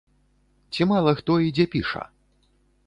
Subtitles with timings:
[0.71, 2.03] Ці мала хто і дзе піша!!